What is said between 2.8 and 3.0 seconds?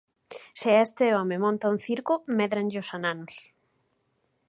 os